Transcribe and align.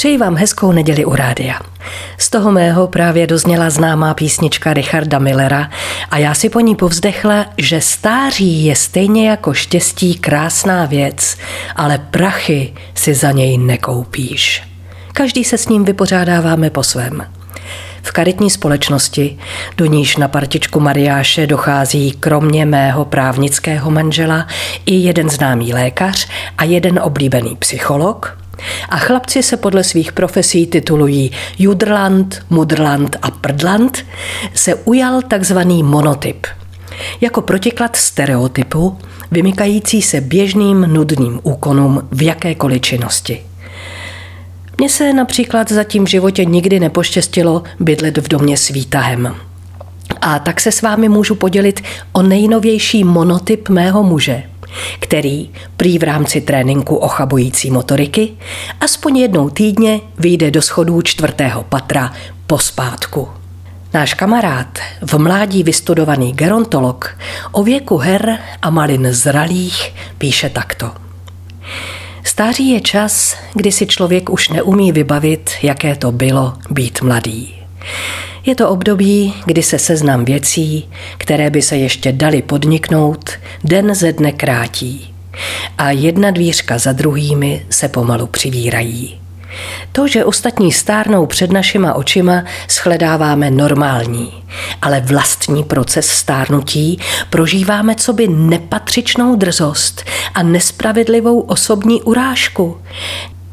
Přeji 0.00 0.18
vám 0.18 0.36
hezkou 0.36 0.72
neděli 0.72 1.04
u 1.04 1.14
rádia. 1.14 1.60
Z 2.18 2.30
toho 2.30 2.52
mého 2.52 2.88
právě 2.88 3.26
dozněla 3.26 3.70
známá 3.70 4.14
písnička 4.14 4.74
Richarda 4.74 5.18
Millera 5.18 5.70
a 6.10 6.18
já 6.18 6.34
si 6.34 6.48
po 6.48 6.60
ní 6.60 6.74
povzdechla, 6.74 7.46
že 7.58 7.80
stáří 7.80 8.64
je 8.64 8.76
stejně 8.76 9.30
jako 9.30 9.54
štěstí 9.54 10.14
krásná 10.14 10.84
věc, 10.86 11.36
ale 11.76 11.98
prachy 12.10 12.74
si 12.94 13.14
za 13.14 13.30
něj 13.30 13.58
nekoupíš. 13.58 14.62
Každý 15.12 15.44
se 15.44 15.58
s 15.58 15.68
ním 15.68 15.84
vypořádáváme 15.84 16.70
po 16.70 16.82
svém. 16.82 17.26
V 18.02 18.12
karitní 18.12 18.50
společnosti, 18.50 19.38
do 19.76 19.84
níž 19.84 20.16
na 20.16 20.28
partičku 20.28 20.80
Mariáše 20.80 21.46
dochází 21.46 22.12
kromě 22.12 22.66
mého 22.66 23.04
právnického 23.04 23.90
manžela 23.90 24.46
i 24.86 24.94
jeden 24.94 25.30
známý 25.30 25.74
lékař 25.74 26.28
a 26.58 26.64
jeden 26.64 26.98
oblíbený 26.98 27.56
psycholog, 27.56 28.39
a 28.88 28.96
chlapci 28.96 29.42
se 29.42 29.56
podle 29.56 29.84
svých 29.84 30.12
profesí 30.12 30.66
titulují 30.66 31.30
Judrland, 31.58 32.42
Mudrland 32.50 33.16
a 33.22 33.30
Prdland, 33.30 34.04
se 34.54 34.74
ujal 34.74 35.22
takzvaný 35.22 35.82
monotyp. 35.82 36.46
Jako 37.20 37.40
protiklad 37.40 37.96
stereotypu, 37.96 38.98
vymykající 39.30 40.02
se 40.02 40.20
běžným 40.20 40.80
nudným 40.80 41.40
úkonům 41.42 42.08
v 42.10 42.22
jakékoliv 42.22 42.80
činnosti. 42.80 43.42
Mně 44.78 44.88
se 44.88 45.12
například 45.12 45.72
zatím 45.72 46.04
v 46.04 46.08
životě 46.08 46.44
nikdy 46.44 46.80
nepoštěstilo 46.80 47.62
bydlet 47.80 48.18
v 48.18 48.28
domě 48.28 48.56
s 48.56 48.68
výtahem. 48.68 49.36
A 50.20 50.38
tak 50.38 50.60
se 50.60 50.72
s 50.72 50.82
vámi 50.82 51.08
můžu 51.08 51.34
podělit 51.34 51.80
o 52.12 52.22
nejnovější 52.22 53.04
monotyp 53.04 53.68
mého 53.68 54.02
muže, 54.02 54.42
který 54.98 55.50
prý 55.76 55.98
v 55.98 56.02
rámci 56.02 56.40
tréninku 56.40 56.96
ochabující 56.96 57.70
motoriky 57.70 58.32
aspoň 58.80 59.16
jednou 59.16 59.50
týdně 59.50 60.00
vyjde 60.18 60.50
do 60.50 60.62
schodů 60.62 61.02
čtvrtého 61.02 61.62
patra 61.62 62.12
po 62.46 62.58
spátku. 62.58 63.28
Náš 63.94 64.14
kamarád, 64.14 64.78
v 65.02 65.18
mládí 65.18 65.62
vystudovaný 65.62 66.32
gerontolog, 66.32 67.18
o 67.52 67.62
věku 67.62 67.96
her 67.96 68.38
a 68.62 68.70
malin 68.70 69.08
zralých 69.12 69.94
píše 70.18 70.50
takto. 70.50 70.90
Stáří 72.24 72.70
je 72.70 72.80
čas, 72.80 73.36
kdy 73.54 73.72
si 73.72 73.86
člověk 73.86 74.30
už 74.30 74.48
neumí 74.48 74.92
vybavit, 74.92 75.50
jaké 75.62 75.96
to 75.96 76.12
bylo 76.12 76.54
být 76.70 77.02
mladý. 77.02 77.54
Je 78.46 78.54
to 78.54 78.68
období, 78.70 79.34
kdy 79.46 79.62
se 79.62 79.78
seznam 79.78 80.24
věcí, 80.24 80.88
které 81.18 81.50
by 81.50 81.62
se 81.62 81.76
ještě 81.76 82.12
dali 82.12 82.42
podniknout, 82.42 83.30
den 83.64 83.94
ze 83.94 84.12
dne 84.12 84.32
krátí. 84.32 85.14
A 85.78 85.90
jedna 85.90 86.30
dvířka 86.30 86.78
za 86.78 86.92
druhými 86.92 87.66
se 87.70 87.88
pomalu 87.88 88.26
přivírají. 88.26 89.20
To, 89.92 90.08
že 90.08 90.24
ostatní 90.24 90.72
stárnou 90.72 91.26
před 91.26 91.52
našima 91.52 91.94
očima, 91.94 92.44
shledáváme 92.68 93.50
normální, 93.50 94.32
ale 94.82 95.00
vlastní 95.00 95.64
proces 95.64 96.06
stárnutí 96.06 96.98
prožíváme 97.30 97.94
co 97.94 98.12
by 98.12 98.28
nepatřičnou 98.28 99.36
drzost 99.36 100.04
a 100.34 100.42
nespravedlivou 100.42 101.40
osobní 101.40 102.02
urážku. 102.02 102.78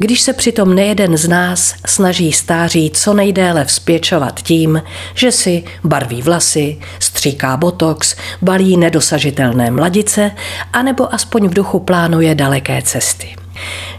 Když 0.00 0.20
se 0.20 0.32
přitom 0.32 0.74
nejeden 0.74 1.16
z 1.16 1.28
nás 1.28 1.74
snaží 1.86 2.32
stáří 2.32 2.90
co 2.94 3.14
nejdéle 3.14 3.64
vzpěčovat 3.64 4.42
tím, 4.42 4.82
že 5.14 5.32
si 5.32 5.64
barví 5.84 6.22
vlasy, 6.22 6.78
stříká 6.98 7.56
botox, 7.56 8.16
balí 8.42 8.76
nedosažitelné 8.76 9.70
mladice, 9.70 10.30
anebo 10.72 11.14
aspoň 11.14 11.48
v 11.48 11.54
duchu 11.54 11.80
plánuje 11.80 12.34
daleké 12.34 12.82
cesty. 12.82 13.36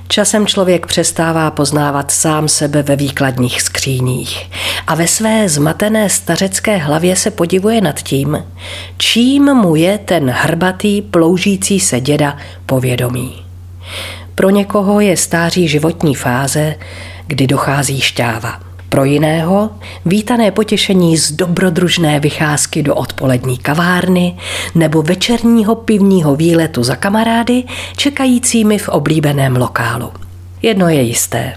Časem 0.07 0.47
člověk 0.47 0.85
přestává 0.85 1.51
poznávat 1.51 2.11
sám 2.11 2.47
sebe 2.47 2.83
ve 2.83 2.95
výkladních 2.95 3.61
skříních 3.61 4.49
a 4.87 4.95
ve 4.95 5.07
své 5.07 5.49
zmatené 5.49 6.09
stařecké 6.09 6.77
hlavě 6.77 7.15
se 7.15 7.31
podivuje 7.31 7.81
nad 7.81 8.01
tím, 8.01 8.45
čím 8.97 9.43
mu 9.43 9.75
je 9.75 9.97
ten 9.97 10.29
hrbatý, 10.29 11.01
ploužící 11.01 11.79
se 11.79 11.99
děda 11.99 12.37
povědomí. 12.65 13.50
Pro 14.41 14.49
někoho 14.49 14.99
je 14.99 15.17
stáří 15.17 15.67
životní 15.67 16.15
fáze, 16.15 16.75
kdy 17.27 17.47
dochází 17.47 18.01
šťáva. 18.01 18.59
Pro 18.89 19.05
jiného 19.05 19.69
vítané 20.05 20.51
potěšení 20.51 21.17
z 21.17 21.31
dobrodružné 21.31 22.19
vycházky 22.19 22.83
do 22.83 22.95
odpolední 22.95 23.57
kavárny 23.57 24.37
nebo 24.75 25.01
večerního 25.01 25.75
pivního 25.75 26.35
výletu 26.35 26.83
za 26.83 26.95
kamarády 26.95 27.63
čekajícími 27.97 28.77
v 28.77 28.89
oblíbeném 28.89 29.55
lokálu. 29.55 30.11
Jedno 30.61 30.89
je 30.89 31.01
jisté. 31.01 31.53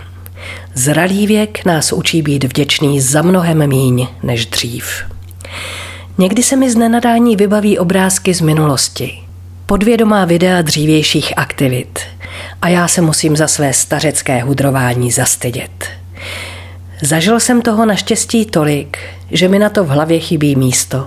Zralý 0.75 1.27
věk 1.27 1.65
nás 1.65 1.93
učí 1.93 2.23
být 2.23 2.44
vděčný 2.44 3.00
za 3.00 3.23
mnohem 3.23 3.69
míň 3.69 4.06
než 4.23 4.47
dřív. 4.47 5.05
Někdy 6.19 6.43
se 6.43 6.56
mi 6.56 6.71
z 6.71 6.77
nenadání 6.77 7.37
vybaví 7.37 7.78
obrázky 7.78 8.34
z 8.34 8.41
minulosti. 8.41 9.19
Podvědomá 9.67 10.25
videa 10.25 10.62
dřívějších 10.62 11.39
aktivit. 11.39 12.14
A 12.62 12.69
já 12.69 12.89
se 12.89 13.00
musím 13.00 13.37
za 13.37 13.49
své 13.49 13.72
stařecké 13.72 14.43
hudrování 14.43 15.11
zastydět. 15.11 15.91
Zažil 17.03 17.41
jsem 17.41 17.62
toho 17.62 17.87
naštěstí 17.87 18.47
tolik, 18.47 18.99
že 19.31 19.49
mi 19.49 19.59
na 19.59 19.69
to 19.69 19.84
v 19.84 19.89
hlavě 19.89 20.21
chybí 20.21 20.56
místo. 20.56 21.06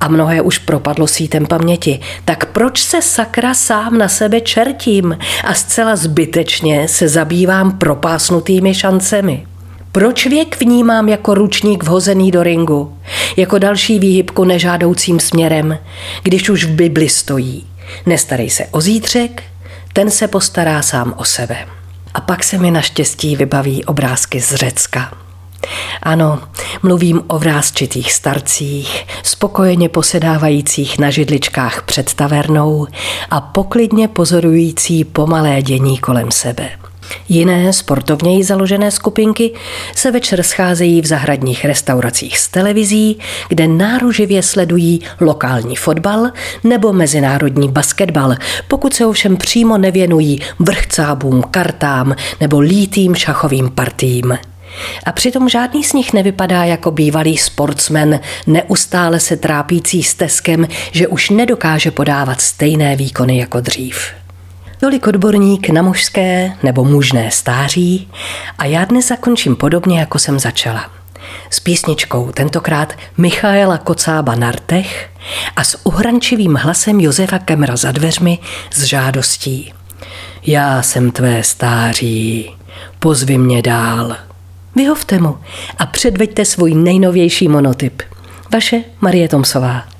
A 0.00 0.08
mnohé 0.08 0.40
už 0.40 0.58
propadlo 0.58 1.06
sítem 1.06 1.46
paměti. 1.46 2.00
Tak 2.24 2.44
proč 2.44 2.82
se 2.82 3.02
sakra 3.02 3.54
sám 3.54 3.98
na 3.98 4.08
sebe 4.08 4.40
čertím 4.40 5.18
a 5.44 5.54
zcela 5.54 5.96
zbytečně 5.96 6.88
se 6.88 7.08
zabývám 7.08 7.78
propásnutými 7.78 8.74
šancemi? 8.74 9.46
Proč 9.92 10.26
věk 10.26 10.60
vnímám 10.60 11.08
jako 11.08 11.34
ručník 11.34 11.84
vhozený 11.84 12.30
do 12.30 12.42
ringu, 12.42 12.98
jako 13.36 13.58
další 13.58 13.98
výhybku 13.98 14.44
nežádoucím 14.44 15.20
směrem, 15.20 15.78
když 16.22 16.48
už 16.50 16.64
v 16.64 16.70
Bibli 16.70 17.08
stojí? 17.08 17.66
Nestarej 18.06 18.50
se 18.50 18.66
o 18.70 18.80
zítřek, 18.80 19.42
ten 19.98 20.10
se 20.10 20.28
postará 20.28 20.82
sám 20.82 21.14
o 21.16 21.24
sebe. 21.24 21.66
A 22.14 22.20
pak 22.20 22.44
se 22.44 22.58
mi 22.58 22.70
naštěstí 22.70 23.36
vybaví 23.36 23.84
obrázky 23.84 24.40
z 24.40 24.54
Řecka. 24.54 25.14
Ano, 26.02 26.42
mluvím 26.82 27.22
o 27.26 27.38
vrázčitých 27.38 28.12
starcích, 28.12 29.06
spokojeně 29.22 29.88
posedávajících 29.88 30.98
na 30.98 31.10
židličkách 31.10 31.82
před 31.82 32.14
tavernou 32.14 32.86
a 33.30 33.40
poklidně 33.40 34.08
pozorující 34.08 35.04
pomalé 35.04 35.62
dění 35.62 35.98
kolem 35.98 36.30
sebe. 36.30 36.70
Jiné 37.28 37.72
sportovněji 37.72 38.44
založené 38.44 38.90
skupinky 38.90 39.52
se 39.96 40.10
večer 40.10 40.42
scházejí 40.42 41.00
v 41.00 41.06
zahradních 41.06 41.64
restauracích 41.64 42.38
s 42.38 42.48
televizí, 42.48 43.18
kde 43.48 43.68
náruživě 43.68 44.42
sledují 44.42 45.00
lokální 45.20 45.76
fotbal 45.76 46.30
nebo 46.64 46.92
mezinárodní 46.92 47.68
basketbal, 47.68 48.34
pokud 48.68 48.94
se 48.94 49.06
ovšem 49.06 49.36
přímo 49.36 49.78
nevěnují 49.78 50.40
vrchcábům, 50.58 51.42
kartám 51.50 52.16
nebo 52.40 52.60
lítým 52.60 53.14
šachovým 53.14 53.70
partím. 53.70 54.38
A 55.06 55.12
přitom 55.12 55.48
žádný 55.48 55.84
z 55.84 55.92
nich 55.92 56.12
nevypadá 56.12 56.64
jako 56.64 56.90
bývalý 56.90 57.36
sportsmen, 57.36 58.20
neustále 58.46 59.20
se 59.20 59.36
trápící 59.36 60.02
steskem, 60.02 60.68
že 60.92 61.08
už 61.08 61.30
nedokáže 61.30 61.90
podávat 61.90 62.40
stejné 62.40 62.96
výkony 62.96 63.38
jako 63.38 63.60
dřív. 63.60 64.12
Tolik 64.80 65.06
odborník 65.06 65.68
na 65.68 65.82
mužské 65.82 66.52
nebo 66.62 66.84
mužné 66.84 67.30
stáří 67.30 68.08
a 68.58 68.64
já 68.64 68.84
dnes 68.84 69.08
zakončím 69.08 69.56
podobně, 69.56 70.00
jako 70.00 70.18
jsem 70.18 70.38
začala. 70.38 70.90
S 71.50 71.60
písničkou 71.60 72.32
tentokrát 72.32 72.92
Michaela 73.16 73.78
Kocába 73.78 74.34
Nartech 74.34 75.10
a 75.56 75.64
s 75.64 75.86
uhrančivým 75.86 76.54
hlasem 76.54 77.00
Josefa 77.00 77.38
Kemra 77.38 77.76
za 77.76 77.92
dveřmi 77.92 78.38
s 78.70 78.82
žádostí. 78.82 79.72
Já 80.46 80.82
jsem 80.82 81.10
tvé 81.10 81.42
stáří, 81.42 82.50
pozvi 82.98 83.38
mě 83.38 83.62
dál. 83.62 84.16
Vyhovte 84.76 85.18
mu 85.18 85.38
a 85.78 85.86
předveďte 85.86 86.44
svůj 86.44 86.74
nejnovější 86.74 87.48
monotyp. 87.48 88.02
Vaše 88.52 88.84
Marie 89.00 89.28
Tomsová. 89.28 89.97